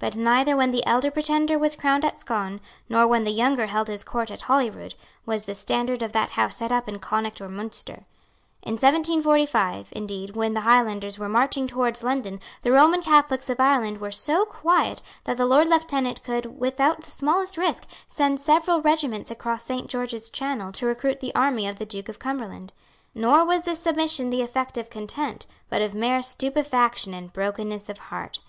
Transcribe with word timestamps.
But 0.00 0.16
neither 0.16 0.56
when 0.56 0.72
the 0.72 0.84
elder 0.86 1.08
Pretender 1.08 1.56
was 1.56 1.76
crowned 1.76 2.04
at 2.04 2.18
Scone, 2.18 2.60
nor 2.88 3.06
when 3.06 3.22
the 3.22 3.30
younger 3.30 3.66
held 3.66 3.86
his 3.86 4.02
court 4.02 4.28
at 4.28 4.42
Holyrood, 4.42 4.96
was 5.24 5.44
the 5.44 5.54
standard 5.54 6.02
of 6.02 6.10
that 6.10 6.30
House 6.30 6.56
set 6.56 6.72
up 6.72 6.88
in 6.88 6.98
Connaught 6.98 7.40
or 7.40 7.48
Munster. 7.48 8.04
In 8.62 8.72
1745, 8.72 9.90
indeed, 9.92 10.34
when 10.34 10.54
the 10.54 10.62
Highlanders 10.62 11.16
were 11.20 11.28
marching 11.28 11.68
towards 11.68 12.02
London, 12.02 12.40
the 12.62 12.72
Roman 12.72 13.02
Catholics 13.02 13.48
of 13.48 13.60
Ireland 13.60 13.98
were 14.00 14.10
so 14.10 14.44
quiet 14.44 15.00
that 15.22 15.36
the 15.36 15.46
Lord 15.46 15.68
Lieutenant 15.68 16.24
could, 16.24 16.58
without 16.58 17.02
the 17.02 17.10
smallest 17.12 17.56
risk, 17.56 17.86
send 18.08 18.40
several 18.40 18.82
regiments 18.82 19.30
across 19.30 19.62
Saint 19.62 19.86
George's 19.86 20.28
Channel 20.28 20.72
to 20.72 20.86
recruit 20.86 21.20
the 21.20 21.32
army 21.36 21.68
of 21.68 21.78
the 21.78 21.86
Duke 21.86 22.08
of 22.08 22.18
Cumberland. 22.18 22.72
Nor 23.14 23.44
was 23.44 23.62
this 23.62 23.78
submission 23.78 24.30
the 24.30 24.42
effect 24.42 24.76
of 24.76 24.90
content, 24.90 25.46
but 25.70 25.82
of 25.82 25.94
mere 25.94 26.20
stupefaction 26.20 27.14
and 27.14 27.32
brokenness 27.32 27.88
of 27.88 28.00
heart. 28.00 28.40